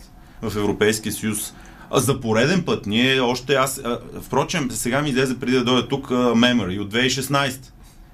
в 0.43 0.57
Европейския 0.57 1.13
съюз. 1.13 1.55
За 1.93 2.21
пореден 2.21 2.63
път, 2.63 2.87
ние 2.87 3.21
още 3.21 3.55
аз... 3.55 3.83
Впрочем, 4.23 4.71
сега 4.71 5.03
ми 5.03 5.09
излезе 5.09 5.39
преди 5.39 5.53
да 5.53 5.65
дойда 5.65 5.89
тук 5.89 6.09
Memory 6.09 6.81
от 6.81 6.95
2016 6.95 7.59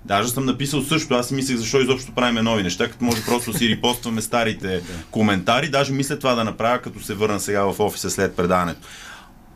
Даже 0.06 0.28
съм 0.28 0.44
написал 0.44 0.82
също. 0.82 1.14
Аз 1.14 1.28
си 1.28 1.34
мислех 1.34 1.56
защо 1.56 1.80
изобщо 1.80 2.12
правиме 2.12 2.42
нови 2.42 2.62
неща, 2.62 2.90
като 2.90 3.04
може 3.04 3.24
просто 3.24 3.52
си 3.52 3.68
репостваме 3.68 4.22
старите 4.22 4.82
коментари. 5.10 5.68
Даже 5.68 5.92
мисля 5.92 6.18
това 6.18 6.34
да 6.34 6.44
направя, 6.44 6.78
като 6.78 7.02
се 7.02 7.14
върна 7.14 7.40
сега 7.40 7.64
в 7.64 7.80
офиса 7.80 8.10
след 8.10 8.36
предаването. 8.36 8.88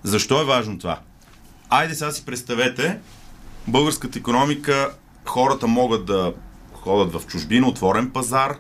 Защо 0.03 0.41
е 0.41 0.45
важно 0.45 0.79
това? 0.79 0.99
Айде 1.71 1.95
сега 1.95 2.11
си 2.11 2.25
представете, 2.25 2.99
българската 3.67 4.19
економика, 4.19 4.91
хората 5.25 5.67
могат 5.67 6.05
да 6.05 6.33
ходят 6.73 7.13
в 7.13 7.27
чужбина, 7.27 7.69
отворен 7.69 8.11
пазар, 8.11 8.57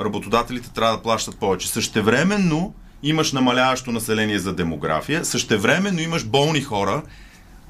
работодателите 0.00 0.72
трябва 0.72 0.96
да 0.96 1.02
плащат 1.02 1.36
повече. 1.36 1.68
Същевременно 1.68 2.74
имаш 3.02 3.32
намаляващо 3.32 3.92
население 3.92 4.38
за 4.38 4.52
демография, 4.54 5.24
същевременно 5.24 6.00
имаш 6.00 6.24
болни 6.26 6.60
хора, 6.60 7.02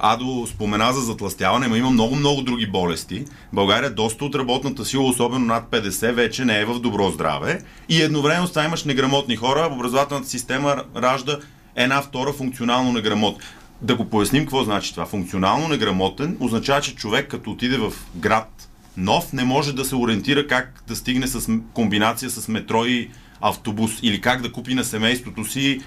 Адо 0.03 0.47
спомена 0.47 0.93
за 0.93 1.01
затластяване, 1.01 1.69
но 1.69 1.77
има 1.77 1.91
много-много 1.91 2.43
други 2.43 2.67
болести. 2.67 3.25
България 3.53 3.91
доста 3.91 4.25
от 4.25 4.35
работната 4.35 4.85
сила, 4.85 5.05
особено 5.05 5.47
над 5.47 5.71
50, 5.71 6.13
вече 6.13 6.45
не 6.45 6.61
е 6.61 6.65
в 6.65 6.81
добро 6.81 7.11
здраве. 7.11 7.63
И 7.89 8.03
едновременно 8.03 8.47
ста 8.47 8.65
имаш 8.65 8.85
неграмотни 8.85 9.37
хора. 9.37 9.69
Образователната 9.73 10.29
система 10.29 10.85
ражда 10.97 11.39
една 11.77 12.03
втора 12.03 12.33
функционално 12.33 12.93
неграмотна. 12.93 13.45
Да 13.83 13.95
го 13.95 14.05
поясним 14.05 14.43
какво 14.43 14.65
значи 14.65 14.93
това. 14.93 15.07
Функционално 15.07 15.69
неграмотен 15.69 16.37
означава, 16.41 16.81
че 16.81 16.97
човек 16.97 17.29
като 17.29 17.51
отиде 17.51 17.77
в 17.77 17.93
град 18.17 18.69
нов, 18.97 19.33
не 19.33 19.45
може 19.45 19.73
да 19.73 19.85
се 19.85 19.97
ориентира 19.97 20.47
как 20.47 20.83
да 20.89 20.97
стигне 20.97 21.27
с 21.27 21.61
комбинация 21.75 22.31
с 22.31 22.49
метро 22.49 22.85
и 22.85 23.11
автобус 23.41 23.93
или 24.03 24.21
как 24.21 24.43
да 24.43 24.53
купи 24.53 24.75
на 24.75 24.85
семейството 24.85 25.45
си 25.45 25.81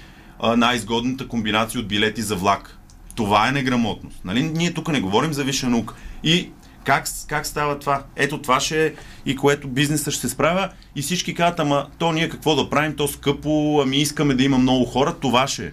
най-изгодната 0.56 1.28
комбинация 1.28 1.80
от 1.80 1.88
билети 1.88 2.22
за 2.22 2.36
влак. 2.36 2.78
Това 3.14 3.48
е 3.48 3.52
неграмотност. 3.52 4.20
Нали? 4.24 4.42
Ние 4.42 4.74
тук 4.74 4.88
не 4.88 5.00
говорим 5.00 5.32
за 5.32 5.44
висша 5.44 5.68
наука. 5.68 5.94
И 6.24 6.50
как, 6.84 7.04
как 7.28 7.46
става 7.46 7.78
това? 7.78 8.02
Ето 8.16 8.42
това 8.42 8.60
ще 8.60 8.86
е 8.86 8.92
и 9.26 9.36
което 9.36 9.68
бизнеса 9.68 10.10
ще 10.10 10.20
се 10.20 10.28
справя 10.28 10.70
и 10.96 11.02
всички 11.02 11.34
казват, 11.34 11.60
ама 11.60 11.86
то 11.98 12.12
ние 12.12 12.28
какво 12.28 12.56
да 12.56 12.70
правим, 12.70 12.96
то 12.96 13.08
скъпо, 13.08 13.80
ами 13.82 13.96
искаме 13.96 14.34
да 14.34 14.44
има 14.44 14.58
много 14.58 14.84
хора, 14.84 15.14
това 15.20 15.46
ще 15.46 15.66
е. 15.66 15.70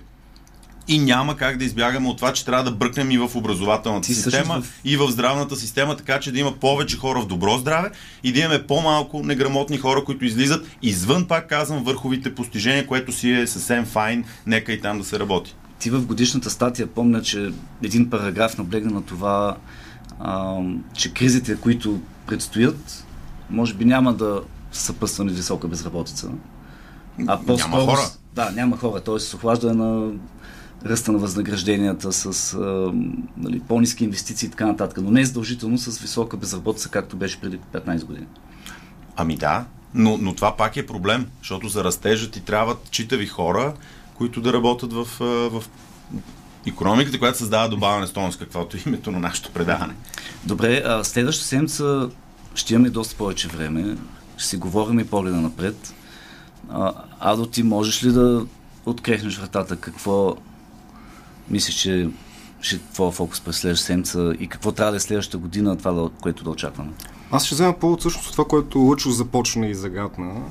И 0.87 0.99
няма 0.99 1.37
как 1.37 1.57
да 1.57 1.65
избягаме 1.65 2.07
от 2.07 2.17
това, 2.17 2.33
че 2.33 2.45
трябва 2.45 2.63
да 2.63 2.71
бръкнем 2.71 3.11
и 3.11 3.17
в 3.17 3.35
образователната 3.35 4.07
Ти 4.07 4.13
система, 4.13 4.61
в... 4.61 4.79
и 4.85 4.97
в 4.97 5.11
здравната 5.11 5.55
система, 5.55 5.97
така 5.97 6.19
че 6.19 6.31
да 6.31 6.39
има 6.39 6.51
повече 6.51 6.97
хора 6.97 7.21
в 7.21 7.27
добро 7.27 7.57
здраве 7.57 7.91
и 8.23 8.31
да 8.31 8.39
имаме 8.39 8.67
по-малко 8.67 9.23
неграмотни 9.23 9.77
хора, 9.77 10.03
които 10.03 10.25
излизат 10.25 10.67
извън, 10.81 11.25
пак 11.27 11.49
казвам, 11.49 11.83
върховите 11.83 12.35
постижения, 12.35 12.87
което 12.87 13.11
си 13.11 13.31
е 13.31 13.47
съвсем 13.47 13.85
файн, 13.85 14.25
нека 14.45 14.73
и 14.73 14.81
там 14.81 14.97
да 14.97 15.03
се 15.03 15.19
работи. 15.19 15.55
Ти 15.81 15.89
в 15.89 16.05
годишната 16.05 16.49
статия 16.49 16.87
помня, 16.87 17.21
че 17.21 17.53
един 17.83 18.09
параграф 18.09 18.57
наблегна 18.57 18.91
на 18.91 19.01
това, 19.01 19.57
а, 20.19 20.57
че 20.93 21.13
кризите, 21.13 21.55
които 21.55 22.01
предстоят, 22.27 23.05
може 23.49 23.73
би 23.73 23.85
няма 23.85 24.13
да 24.13 24.41
са 24.71 24.81
съпътствани 24.81 25.31
висока 25.31 25.67
безработица. 25.67 26.29
А 27.27 27.39
по 27.45 27.55
няма 27.55 27.85
хора. 27.85 28.01
Да, 28.33 28.51
няма 28.51 28.77
хора. 28.77 29.01
Т.е. 29.01 29.19
с 29.19 29.33
охлаждане 29.33 29.73
на 29.73 30.11
ръста 30.85 31.11
на 31.11 31.17
възнагражденията, 31.17 32.11
с 32.11 32.53
а, 32.53 32.91
нали, 33.37 33.59
по-низки 33.59 34.03
инвестиции 34.03 34.47
и 34.47 34.49
така 34.49 34.65
нататък. 34.65 34.97
Но 35.01 35.11
не 35.11 35.21
е 35.21 35.25
задължително 35.25 35.77
с 35.77 35.99
висока 35.99 36.37
безработица, 36.37 36.89
както 36.89 37.17
беше 37.17 37.41
преди 37.41 37.59
15 37.73 38.05
години. 38.05 38.27
Ами 39.15 39.35
да, 39.35 39.65
но, 39.93 40.17
но 40.17 40.35
това 40.35 40.57
пак 40.57 40.77
е 40.77 40.85
проблем, 40.85 41.27
защото 41.39 41.67
за 41.67 41.83
растежа 41.83 42.31
ти 42.31 42.41
трябват 42.41 42.91
читави 42.91 43.27
хора, 43.27 43.73
които 44.13 44.41
да 44.41 44.53
работят 44.53 44.93
в, 44.93 45.07
в 45.49 45.63
економиката, 46.67 47.19
която 47.19 47.37
създава 47.37 47.69
добавена 47.69 48.07
стойност, 48.07 48.39
каквото 48.39 48.77
е 48.77 48.83
името 48.85 49.11
на 49.11 49.19
нашето 49.19 49.51
предаване. 49.51 49.93
Добре, 50.43 50.83
а 50.85 51.03
следващата 51.03 51.47
седмица 51.47 52.09
ще 52.55 52.73
имаме 52.73 52.89
доста 52.89 53.15
повече 53.15 53.47
време. 53.47 53.97
Ще 54.37 54.47
си 54.47 54.57
говорим 54.57 54.99
и 54.99 55.07
погледа 55.07 55.41
напред. 55.41 55.93
А, 56.69 56.93
Адо, 57.19 57.45
ти 57.45 57.63
можеш 57.63 58.03
ли 58.03 58.11
да 58.11 58.45
открехнеш 58.85 59.37
вратата? 59.37 59.75
Какво 59.75 60.35
мислиш, 61.49 61.75
че 61.75 62.09
ще 62.61 62.79
твоя 62.79 63.11
фокус 63.11 63.41
през 63.41 63.57
следващата 63.57 63.85
седмица 63.85 64.33
и 64.39 64.47
какво 64.47 64.71
трябва 64.71 64.91
да 64.91 64.97
е 64.97 64.99
следващата 64.99 65.37
година, 65.37 65.77
това, 65.77 66.09
което 66.21 66.43
да 66.43 66.49
очакваме? 66.49 66.91
Аз 67.31 67.45
ще 67.45 67.55
взема 67.55 67.79
повод 67.79 67.99
всъщност 67.99 68.31
това, 68.31 68.45
което 68.45 68.79
Лъчо 68.79 69.11
започна 69.11 69.67
и 69.67 69.75
загадна. 69.75 70.41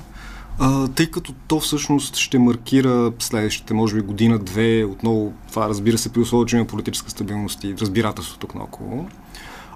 А, 0.63 0.89
тъй 0.89 1.11
като 1.11 1.33
то 1.49 1.61
всъщност 1.61 2.17
ще 2.17 2.39
маркира 2.39 3.13
следващите, 3.19 3.75
може 3.75 3.95
би, 3.95 4.01
година-две, 4.01 4.85
отново 4.85 5.33
това 5.49 5.69
разбира 5.69 5.99
се 5.99 6.13
при 6.13 6.21
условие, 6.21 6.47
че 6.47 6.57
има 6.57 6.67
политическа 6.67 7.11
стабилност 7.11 7.65
и 7.65 7.75
разбирателство 7.79 8.39
тук 8.39 8.55
наоколо. 8.55 9.07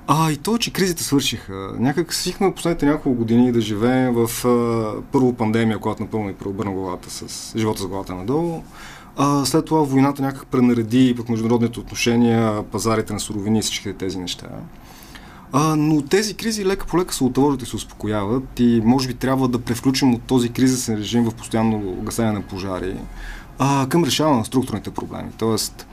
А, 0.07 0.31
и 0.31 0.37
то, 0.37 0.59
че 0.59 0.73
кризите 0.73 1.03
свършиха. 1.03 1.73
Някак 1.79 2.15
свихме 2.15 2.55
последните 2.55 2.87
няколко 2.87 3.19
години 3.19 3.53
да 3.53 3.61
живеем 3.61 4.15
в 4.15 4.45
а, 4.45 5.03
първо 5.13 5.33
пандемия, 5.33 5.79
която 5.79 6.03
напълно 6.03 6.31
и 6.31 6.35
преобърна 6.35 6.73
главата 6.73 7.11
с 7.11 7.53
живота 7.59 7.83
с 7.83 7.87
главата 7.87 8.15
надолу. 8.15 8.63
А, 9.17 9.45
след 9.45 9.65
това 9.65 9.81
войната 9.83 10.23
някак 10.23 10.47
пренареди 10.47 11.15
пък 11.17 11.29
международните 11.29 11.81
отношения, 11.81 12.63
пазарите 12.63 13.13
на 13.13 13.21
суровини 13.21 13.59
и 13.59 13.63
всички 13.63 13.93
тези 13.93 14.19
неща. 14.19 14.47
А, 15.57 15.77
но 15.77 16.03
тези 16.03 16.35
кризи 16.35 16.65
лека 16.65 16.87
по 16.87 16.99
лека 16.99 17.15
се 17.15 17.25
отложат 17.25 17.63
и 17.63 17.67
се 17.67 17.77
успокояват 17.77 18.61
и 18.61 18.83
може 18.85 19.09
би 19.09 19.15
трябва 19.15 19.49
да 19.49 19.59
превключим 19.59 20.15
от 20.15 20.23
този 20.23 20.49
кризисен 20.49 20.97
режим 20.97 21.25
в 21.25 21.35
постоянно 21.35 21.97
гасение 22.03 22.33
на 22.33 22.43
пожари 22.43 22.97
а, 23.59 23.87
към 23.89 24.05
решаване 24.05 24.39
на 24.39 24.45
структурните 24.45 24.91
проблеми. 24.91 25.29
Тоест, 25.39 25.87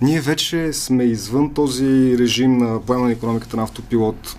ние 0.00 0.20
вече 0.20 0.72
сме 0.72 1.04
извън 1.04 1.54
този 1.54 2.18
режим 2.18 2.58
на 2.58 2.80
поема 2.80 3.04
на 3.04 3.12
економиката 3.12 3.56
на 3.56 3.62
автопилот, 3.62 4.36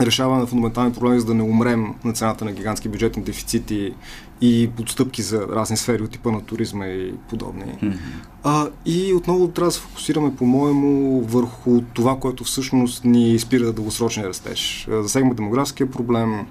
решаване 0.00 0.40
на 0.40 0.46
фундаментални 0.46 0.92
проблеми, 0.92 1.20
за 1.20 1.26
да 1.26 1.34
не 1.34 1.42
умрем 1.42 1.94
на 2.04 2.12
цената 2.12 2.44
на 2.44 2.52
гигантски 2.52 2.88
бюджетни 2.88 3.22
дефицити 3.22 3.94
и 4.40 4.70
подстъпки 4.76 5.22
за 5.22 5.46
разни 5.48 5.76
сфери 5.76 6.02
от 6.02 6.10
типа 6.10 6.30
на 6.30 6.40
туризма 6.40 6.86
и 6.86 7.12
подобни. 7.28 7.64
Mm-hmm. 7.64 7.96
А, 8.42 8.68
и 8.86 9.14
отново 9.14 9.48
трябва 9.48 9.68
да 9.68 9.72
се 9.72 9.80
фокусираме, 9.80 10.36
по-моему, 10.36 11.20
върху 11.20 11.82
това, 11.94 12.16
което 12.16 12.44
всъщност 12.44 13.04
ни 13.04 13.38
спира 13.38 13.64
да 13.64 13.72
дългосрочния 13.72 14.28
растеж. 14.28 14.88
Засегнахме 14.90 15.34
демографския 15.34 15.90
проблем, 15.90 16.46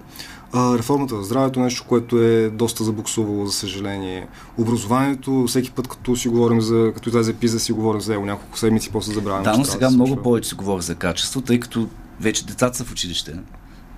а, 0.54 0.78
реформата 0.78 1.16
за 1.16 1.24
здравето, 1.24 1.60
нещо, 1.60 1.86
което 1.88 2.18
е 2.18 2.50
доста 2.50 2.84
забуксувало, 2.84 3.46
за 3.46 3.54
съжаление. 3.54 4.28
Образованието, 4.58 5.46
всеки 5.48 5.72
път, 5.72 5.88
като 5.88 6.16
си 6.16 6.28
говорим 6.28 6.62
за, 6.62 6.92
като 6.96 7.10
излезе 7.10 7.34
пиза, 7.34 7.60
си 7.60 7.72
говорим 7.72 8.02
за 8.02 8.12
него 8.12 8.25
няколко 8.25 8.58
седмици, 8.58 8.90
после 8.92 9.14
забравяме. 9.14 9.44
Да, 9.44 9.58
но 9.58 9.66
сега 9.66 9.90
да 9.90 9.96
много 9.96 10.16
повече 10.16 10.50
се 10.50 10.56
говори 10.56 10.82
за 10.82 10.96
качество, 10.96 11.42
тъй 11.42 11.60
като 11.60 11.88
вече 12.19 12.45
децата 12.45 12.77
са 12.77 12.84
в 12.84 12.91
училище. 12.91 13.34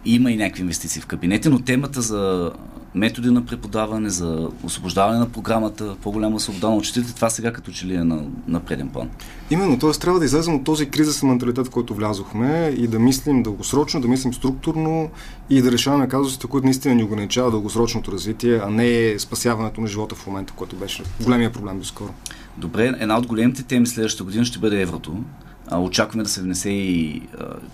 Има 0.06 0.32
и 0.32 0.36
някакви 0.36 0.62
инвестиции 0.62 1.02
в 1.02 1.06
кабинети, 1.06 1.50
но 1.50 1.60
темата 1.60 2.02
за 2.02 2.52
методи 2.96 3.32
на 3.32 3.46
преподаване, 3.46 4.10
за 4.10 4.50
освобождаване 4.64 5.20
на 5.20 5.30
програмата, 5.30 5.96
по-голяма 6.02 6.40
свобода 6.40 6.70
на 6.70 6.76
учителите, 6.76 7.16
това 7.16 7.30
сега 7.30 7.54
като 7.54 7.72
че 7.72 7.86
ли 7.86 7.96
е 7.96 8.04
на, 8.04 8.24
на 8.48 8.60
преден 8.60 8.90
план. 8.90 9.10
Именно, 9.50 9.80
т.е. 9.80 9.92
трябва 9.92 10.20
да 10.20 10.26
излезем 10.26 10.56
от 10.56 10.64
този 10.64 10.90
кризисен 10.90 11.30
менталитет, 11.30 11.68
в 11.68 11.70
който 11.70 11.96
влязохме 11.96 12.74
и 12.78 12.88
да 12.88 13.00
мислим 13.00 13.44
дългосрочно, 13.44 14.02
да 14.02 14.08
мислим 14.08 14.34
структурно 14.34 15.10
и 15.50 15.62
да 15.62 15.72
решаваме 15.72 16.08
казусите, 16.08 16.48
които 16.48 16.66
наистина 16.66 16.96
ни 16.96 17.04
ограничават 17.04 17.52
дългосрочното 17.52 18.12
развитие, 18.12 18.62
а 18.64 18.70
не 18.70 19.20
спасяването 19.20 19.82
на 19.82 19.88
живота 19.88 20.16
в 20.16 20.28
момента, 20.28 20.54
което 20.56 20.76
беше 20.76 21.04
големия 21.24 21.52
проблем 21.52 21.80
доскоро. 21.80 22.14
Добре, 22.58 22.94
една 23.00 23.18
от 23.18 23.28
големите 23.28 23.64
теми 23.64 23.88
следващата 23.88 24.24
година 24.24 24.46
ще 24.46 24.60
бъде 24.60 24.82
еврото. 24.82 25.24
Очакваме 25.72 26.24
да 26.24 26.30
се 26.30 26.42
внесе 26.42 26.70
и 26.70 27.22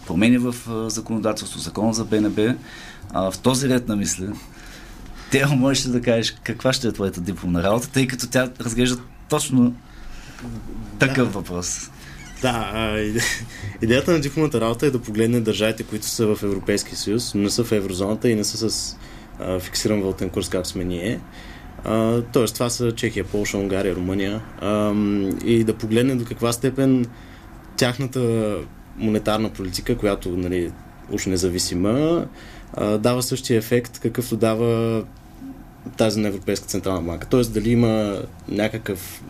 промени 0.07 0.38
в 0.38 0.55
законодателство, 0.89 1.59
закона 1.59 1.93
за 1.93 2.05
БНБ. 2.05 2.55
В 3.13 3.33
този 3.43 3.69
ред 3.69 3.88
на 3.88 3.95
мисля, 3.95 4.27
Тео, 5.31 5.55
можеш 5.55 5.85
ли 5.85 5.91
да 5.91 6.01
кажеш 6.01 6.35
каква 6.43 6.73
ще 6.73 6.88
е 6.88 6.91
твоята 6.91 7.21
дипломна 7.21 7.63
работа, 7.63 7.89
тъй 7.89 8.07
като 8.07 8.29
тя 8.29 8.50
разглежда 8.62 8.97
точно 9.29 9.75
такъв 11.00 11.27
да. 11.27 11.39
въпрос. 11.39 11.89
Да, 12.41 12.71
а, 12.73 13.13
идеята 13.81 14.12
на 14.12 14.19
дипломната 14.19 14.62
работа 14.62 14.85
е 14.85 14.91
да 14.91 15.01
погледне 15.01 15.41
държавите, 15.41 15.83
които 15.83 16.05
са 16.05 16.35
в 16.35 16.43
Европейския 16.43 16.97
съюз, 16.97 17.33
но 17.33 17.41
не 17.41 17.50
са 17.50 17.63
в 17.63 17.71
еврозоната 17.71 18.29
и 18.29 18.35
не 18.35 18.43
са 18.43 18.69
с 18.69 18.97
а, 19.39 19.59
фиксиран 19.59 20.01
валутен 20.01 20.29
курс, 20.29 20.50
както 20.50 20.69
сме 20.69 20.83
ние. 20.83 21.19
А, 21.83 22.21
тоест, 22.21 22.53
това 22.53 22.69
са 22.69 22.91
Чехия, 22.91 23.23
Полша, 23.23 23.57
Унгария, 23.57 23.95
Румъния. 23.95 24.41
А, 24.62 24.93
и 25.45 25.63
да 25.63 25.73
погледне 25.73 26.15
до 26.15 26.25
каква 26.25 26.53
степен 26.53 27.05
тяхната 27.77 28.56
монетарна 28.98 29.50
политика, 29.50 29.98
която 29.98 30.30
нали, 30.30 30.72
уж 31.12 31.25
независима, 31.25 32.25
дава 33.00 33.24
същия 33.24 33.58
ефект, 33.58 34.00
какъвто 34.00 34.38
дава 34.38 35.03
тази 35.98 36.20
на 36.20 36.27
Европейска 36.27 36.68
централна 36.68 37.01
банка. 37.01 37.27
Тоест 37.30 37.53
дали 37.53 37.70
има 37.70 38.22
някакъв 38.48 39.24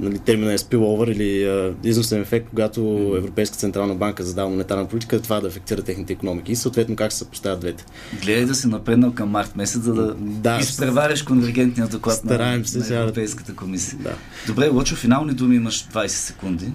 нали, 0.00 0.18
термина 0.18 0.52
е 0.52 0.58
spillover 0.58 1.12
или 1.12 1.44
а, 1.44 1.74
износен 1.84 2.20
ефект, 2.20 2.46
когато 2.50 2.80
Европейска 3.16 3.56
централна 3.56 3.94
банка 3.94 4.22
задава 4.22 4.50
монетарна 4.50 4.88
политика, 4.88 5.22
това 5.22 5.40
да 5.40 5.48
афектира 5.48 5.82
техните 5.82 6.12
економики 6.12 6.52
и 6.52 6.56
съответно 6.56 6.96
как 6.96 7.12
се 7.12 7.18
съпоставят 7.18 7.60
двете. 7.60 7.84
Гледай 8.22 8.44
да 8.44 8.54
се 8.54 8.68
напреднал 8.68 9.12
към 9.12 9.28
март 9.28 9.56
месец, 9.56 9.82
за 9.82 9.94
да, 9.94 10.14
да 10.18 10.58
изпревариш 10.60 11.22
конвергентния 11.22 11.88
доклад 11.88 12.24
на, 12.24 12.64
се, 12.64 12.94
на 12.94 13.00
Европейската 13.00 13.56
комисия. 13.56 13.98
Да. 14.02 14.14
Добре, 14.46 14.68
Лочо, 14.68 14.96
финални 14.96 15.32
думи 15.32 15.56
имаш 15.56 15.88
20 15.94 16.06
секунди. 16.06 16.72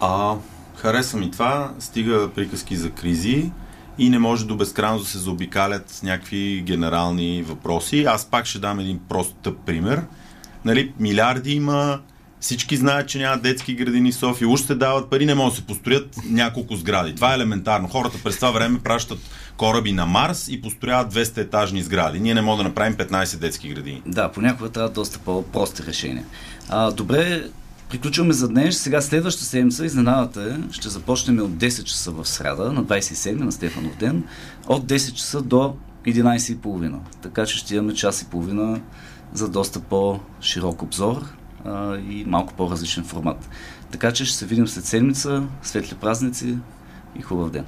А, 0.00 0.34
хареса 0.76 1.16
ми 1.16 1.30
това. 1.30 1.72
Стига 1.78 2.30
приказки 2.34 2.76
за 2.76 2.90
кризи 2.90 3.50
и 3.98 4.10
не 4.10 4.18
може 4.18 4.46
до 4.46 4.56
безкрайно 4.56 4.98
да 4.98 5.04
се 5.04 5.18
заобикалят 5.18 6.00
някакви 6.02 6.62
генерални 6.66 7.42
въпроси. 7.42 8.04
Аз 8.04 8.24
пак 8.24 8.46
ще 8.46 8.58
дам 8.58 8.78
един 8.78 9.00
прост 9.08 9.34
тъп 9.42 9.58
пример. 9.66 10.02
Нали, 10.64 10.92
милиарди 11.00 11.52
има, 11.52 12.00
всички 12.40 12.76
знаят, 12.76 13.08
че 13.08 13.18
няма 13.18 13.38
детски 13.38 13.74
градини 13.74 14.12
в 14.12 14.16
София, 14.16 14.48
уж 14.48 14.60
се 14.60 14.74
дават 14.74 15.10
пари, 15.10 15.26
не 15.26 15.34
могат 15.34 15.52
да 15.52 15.56
се 15.56 15.66
построят 15.66 16.16
няколко 16.24 16.76
сгради. 16.76 17.14
Това 17.14 17.32
е 17.32 17.34
елементарно. 17.34 17.88
Хората 17.88 18.18
през 18.24 18.36
това 18.36 18.50
време 18.50 18.78
пращат 18.78 19.18
кораби 19.56 19.92
на 19.92 20.06
Марс 20.06 20.48
и 20.48 20.62
построяват 20.62 21.14
200 21.14 21.38
етажни 21.38 21.82
сгради. 21.82 22.20
Ние 22.20 22.34
не 22.34 22.42
можем 22.42 22.58
да 22.58 22.68
направим 22.68 22.94
15 22.94 23.36
детски 23.36 23.68
градини. 23.68 24.02
Да, 24.06 24.32
понякога 24.32 24.68
трябва 24.68 24.90
доста 24.90 25.18
по-прости 25.18 25.82
решения. 25.82 26.24
А, 26.68 26.90
добре, 26.90 27.44
Приключваме 27.90 28.32
за 28.32 28.48
днес. 28.48 28.78
Сега 28.78 29.00
следващата 29.00 29.46
седмица, 29.46 29.86
изненадата 29.86 30.42
е, 30.42 30.72
ще 30.72 30.88
започнем 30.88 31.38
от 31.38 31.50
10 31.50 31.84
часа 31.84 32.10
в 32.10 32.28
среда, 32.28 32.72
на 32.72 32.84
27 32.84 33.32
на 33.32 33.52
Стефанов 33.52 33.96
ден, 33.96 34.24
от 34.68 34.86
10 34.86 35.12
часа 35.12 35.42
до 35.42 35.76
11.30. 36.06 36.98
Така 37.22 37.46
че 37.46 37.58
ще 37.58 37.76
имаме 37.76 37.94
час 37.94 38.22
и 38.22 38.26
половина 38.26 38.80
за 39.32 39.48
доста 39.48 39.80
по-широк 39.80 40.82
обзор 40.82 41.24
а, 41.64 41.96
и 41.96 42.24
малко 42.26 42.54
по-различен 42.54 43.04
формат. 43.04 43.48
Така 43.90 44.12
че 44.12 44.24
ще 44.24 44.36
се 44.36 44.46
видим 44.46 44.68
след 44.68 44.84
седмица, 44.84 45.42
светли 45.62 45.94
празници 45.94 46.58
и 47.18 47.22
хубав 47.22 47.50
ден. 47.50 47.66